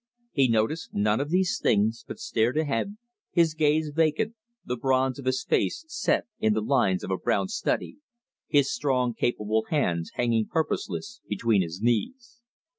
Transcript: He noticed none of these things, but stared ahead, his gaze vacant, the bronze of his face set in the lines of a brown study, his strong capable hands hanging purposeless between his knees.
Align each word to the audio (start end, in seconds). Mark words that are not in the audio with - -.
He 0.31 0.47
noticed 0.47 0.95
none 0.95 1.19
of 1.19 1.29
these 1.29 1.59
things, 1.61 2.03
but 2.07 2.17
stared 2.17 2.57
ahead, 2.57 2.97
his 3.29 3.53
gaze 3.53 3.91
vacant, 3.93 4.33
the 4.65 4.75
bronze 4.75 5.19
of 5.19 5.25
his 5.25 5.43
face 5.43 5.85
set 5.89 6.25
in 6.39 6.53
the 6.55 6.61
lines 6.63 7.03
of 7.03 7.11
a 7.11 7.17
brown 7.19 7.49
study, 7.49 7.97
his 8.47 8.73
strong 8.73 9.13
capable 9.13 9.65
hands 9.69 10.09
hanging 10.15 10.47
purposeless 10.47 11.21
between 11.29 11.61
his 11.61 11.83
knees. 11.83 12.41